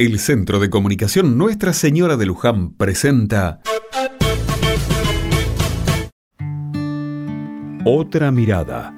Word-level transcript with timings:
El 0.00 0.20
Centro 0.20 0.60
de 0.60 0.70
Comunicación 0.70 1.36
Nuestra 1.36 1.72
Señora 1.72 2.16
de 2.16 2.24
Luján 2.24 2.70
presenta 2.70 3.60
Otra 7.84 8.30
mirada. 8.30 8.94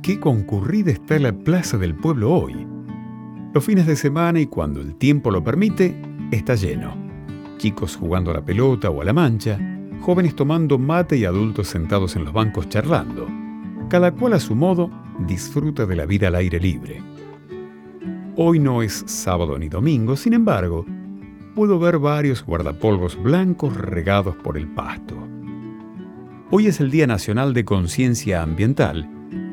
Qué 0.00 0.20
concurrida 0.20 0.92
está 0.92 1.18
la 1.18 1.32
Plaza 1.32 1.76
del 1.76 1.96
Pueblo 1.96 2.34
hoy. 2.34 2.54
Los 3.52 3.64
fines 3.64 3.88
de 3.88 3.96
semana 3.96 4.38
y 4.38 4.46
cuando 4.46 4.80
el 4.80 4.94
tiempo 4.94 5.32
lo 5.32 5.42
permite, 5.42 6.00
está 6.30 6.54
lleno. 6.54 6.96
Chicos 7.58 7.96
jugando 7.96 8.30
a 8.30 8.34
la 8.34 8.44
pelota 8.44 8.90
o 8.90 9.02
a 9.02 9.04
la 9.04 9.12
mancha, 9.12 9.58
jóvenes 10.02 10.36
tomando 10.36 10.78
mate 10.78 11.16
y 11.16 11.24
adultos 11.24 11.66
sentados 11.66 12.14
en 12.14 12.26
los 12.26 12.32
bancos 12.32 12.68
charlando. 12.68 13.26
Cada 13.90 14.12
cual 14.12 14.34
a 14.34 14.38
su 14.38 14.54
modo 14.54 14.88
disfruta 15.26 15.84
de 15.84 15.96
la 15.96 16.06
vida 16.06 16.28
al 16.28 16.36
aire 16.36 16.60
libre. 16.60 17.15
Hoy 18.38 18.58
no 18.58 18.82
es 18.82 19.02
sábado 19.06 19.58
ni 19.58 19.70
domingo, 19.70 20.14
sin 20.14 20.34
embargo, 20.34 20.84
puedo 21.54 21.78
ver 21.78 21.98
varios 21.98 22.44
guardapolvos 22.44 23.16
blancos 23.22 23.74
regados 23.74 24.36
por 24.36 24.58
el 24.58 24.68
pasto. 24.68 25.16
Hoy 26.50 26.66
es 26.66 26.78
el 26.80 26.90
Día 26.90 27.06
Nacional 27.06 27.54
de 27.54 27.64
Conciencia 27.64 28.42
Ambiental 28.42 29.08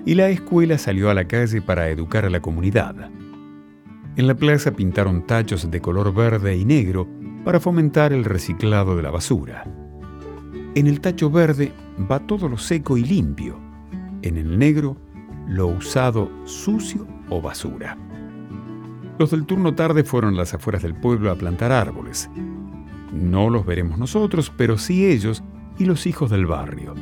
y 0.05 0.15
la 0.15 0.27
escuela 0.27 0.77
salió 0.77 1.09
a 1.09 1.13
la 1.13 1.29
calle 1.29 1.61
para 1.61 1.89
educar 1.89 2.25
a 2.25 2.29
la 2.29 2.41
comunidad. 2.41 3.09
En 4.17 4.27
la 4.27 4.35
plaza 4.35 4.73
pintaron 4.73 5.25
tachos 5.25 5.71
de 5.71 5.79
color 5.79 6.13
verde 6.13 6.57
y 6.57 6.65
negro 6.65 7.07
para 7.45 7.61
fomentar 7.61 8.11
el 8.11 8.25
reciclado 8.25 8.97
de 8.97 9.03
la 9.03 9.11
basura. 9.11 9.63
En 10.75 10.87
el 10.87 10.99
tacho 10.99 11.29
verde 11.29 11.71
va 12.11 12.19
todo 12.19 12.49
lo 12.49 12.57
seco 12.57 12.97
y 12.97 13.05
limpio. 13.05 13.57
En 14.23 14.35
el 14.35 14.59
negro, 14.59 14.97
lo 15.47 15.67
usado 15.67 16.29
sucio 16.43 17.07
o 17.29 17.41
basura. 17.41 17.97
Los 19.19 19.31
del 19.31 19.45
turno 19.45 19.75
tarde 19.75 20.03
fueron 20.03 20.33
a 20.33 20.37
las 20.37 20.53
afueras 20.53 20.81
del 20.81 20.95
pueblo 20.95 21.31
a 21.31 21.35
plantar 21.35 21.71
árboles. 21.71 22.29
No 23.11 23.49
los 23.49 23.65
veremos 23.65 23.99
nosotros, 23.99 24.51
pero 24.55 24.77
sí 24.77 25.05
ellos 25.05 25.43
y 25.77 25.85
los 25.85 26.07
hijos 26.07 26.31
del 26.31 26.45
barrio. 26.45 26.95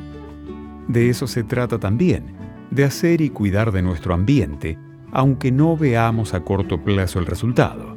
De 0.88 1.09
eso 1.09 1.26
se 1.26 1.44
trata 1.44 1.80
también, 1.80 2.36
de 2.70 2.84
hacer 2.84 3.22
y 3.22 3.30
cuidar 3.30 3.72
de 3.72 3.82
nuestro 3.82 4.14
ambiente, 4.14 4.78
aunque 5.12 5.52
no 5.52 5.78
veamos 5.78 6.34
a 6.34 6.44
corto 6.44 6.84
plazo 6.84 7.20
el 7.20 7.26
resultado. 7.26 7.95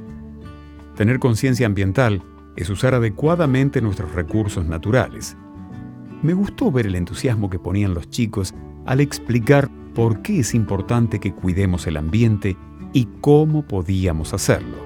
Tener 0.94 1.18
conciencia 1.18 1.66
ambiental 1.66 2.22
es 2.56 2.70
usar 2.70 2.94
adecuadamente 2.94 3.80
nuestros 3.80 4.12
recursos 4.14 4.64
naturales. 4.64 5.36
Me 6.22 6.34
gustó 6.34 6.70
ver 6.70 6.86
el 6.86 6.94
entusiasmo 6.94 7.50
que 7.50 7.58
ponían 7.58 7.94
los 7.94 8.08
chicos 8.10 8.54
al 8.86 9.00
explicar 9.00 9.68
por 9.94 10.22
qué 10.22 10.40
es 10.40 10.54
importante 10.54 11.20
que 11.20 11.32
cuidemos 11.32 11.86
el 11.86 11.96
ambiente 11.96 12.56
y 12.92 13.08
cómo 13.20 13.62
podíamos 13.62 14.34
hacerlo. 14.34 14.84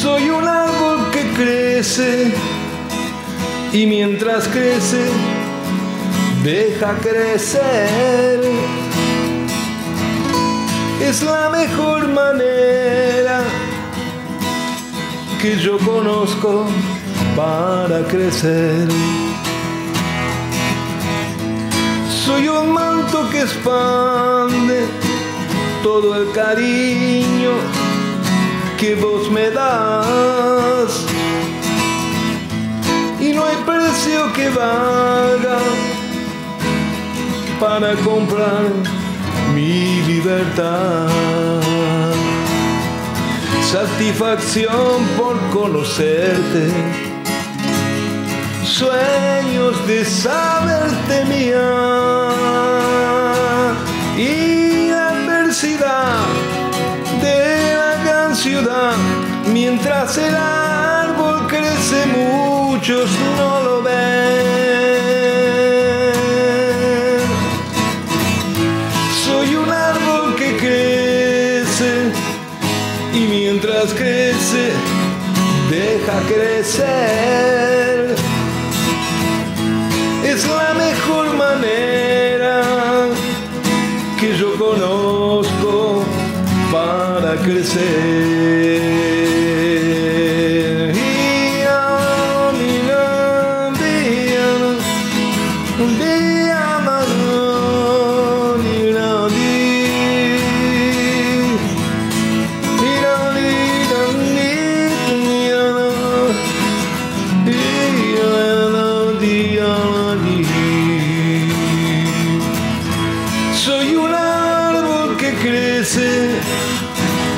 Soy 0.00 0.30
un 0.30 0.46
árbol 0.46 1.10
que 1.10 1.30
crece 1.32 2.32
y 3.72 3.86
mientras 3.86 4.48
crece 4.48 5.08
deja 6.42 6.96
crecer 6.98 8.40
es 11.10 11.22
la 11.24 11.50
mejor 11.50 12.06
manera 12.06 13.40
que 15.42 15.58
yo 15.58 15.76
conozco 15.78 16.66
para 17.34 18.04
crecer. 18.06 18.86
Soy 22.24 22.46
un 22.46 22.72
manto 22.72 23.28
que 23.30 23.40
expande 23.40 24.86
todo 25.82 26.14
el 26.14 26.30
cariño 26.30 27.54
que 28.78 28.94
vos 28.94 29.28
me 29.32 29.50
das. 29.50 30.90
Y 33.18 33.32
no 33.32 33.44
hay 33.46 33.56
precio 33.66 34.32
que 34.32 34.48
valga 34.50 35.58
para 37.58 37.94
comprar 37.96 38.99
Satisfacción 43.72 45.06
por 45.16 45.36
conocerte, 45.50 46.70
sueños 48.64 49.86
de 49.88 50.04
saberte 50.04 51.24
mía 51.24 52.30
y 54.16 54.90
adversidad 54.90 56.26
de 57.20 57.74
la 57.74 58.04
gran 58.04 58.36
ciudad. 58.36 58.94
Mientras 59.52 60.16
el 60.16 60.36
árbol 60.36 61.48
crece, 61.48 62.06
muchos 62.06 63.10
no 63.36 63.62
lo 63.62 63.82
ven. 63.82 65.39
Mientras 73.80 73.98
crece, 73.98 74.72
deja 75.70 76.20
crecer. 76.28 78.14
Es 80.24 80.46
la 80.46 80.74
mejor 80.74 81.36
manera 81.36 82.62
que 84.18 84.36
yo 84.36 84.54
conozco 84.58 86.04
para 86.70 87.36
crecer. 87.36 88.69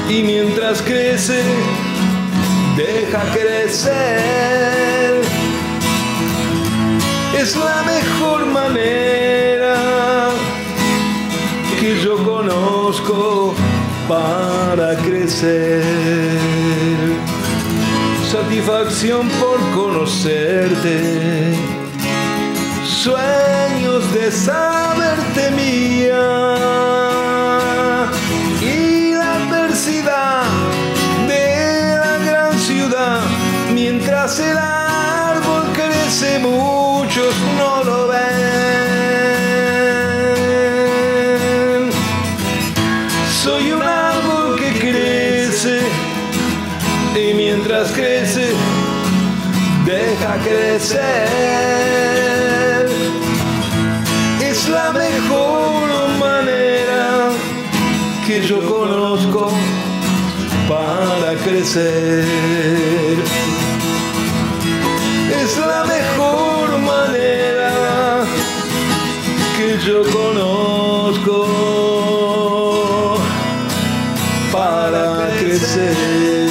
Y 0.09 0.23
mientras 0.25 0.83
crece, 0.83 1.41
deja 2.77 3.23
crecer. 3.33 5.23
Es 7.39 7.55
la 7.55 7.85
mejor 7.85 8.47
manera 8.47 9.77
que 11.79 12.01
yo 12.03 12.17
conozco 12.25 13.55
para 14.09 14.97
crecer. 14.97 15.85
Satisfacción 18.29 19.29
por 19.39 19.61
conocerte, 19.71 21.55
sueños 22.85 24.13
de 24.13 24.33
saberte 24.33 24.92
el 34.23 34.57
árbol 34.57 35.65
crece, 35.75 36.39
muchos 36.39 37.35
no 37.59 37.83
lo 37.83 38.07
ven. 38.07 38.21
Soy 43.43 43.73
un 43.73 43.83
árbol 43.83 44.61
que 44.61 44.79
crece 44.79 45.81
y 47.17 47.35
mientras 47.35 47.91
crece, 47.91 48.53
deja 49.85 50.37
crecer. 50.45 51.01
Es 54.41 54.69
la 54.69 54.93
mejor 54.93 55.89
manera 56.21 57.29
que 58.25 58.41
yo 58.47 58.61
conozco 58.69 59.51
para 60.69 61.35
crecer 61.43 62.92
yo 69.87 70.03
conozco 70.13 71.47
para 74.53 75.29
crecer. 75.41 76.42